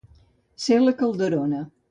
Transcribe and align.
Ser 0.63 0.79
la 0.87 0.95
Calderona. 1.03 1.63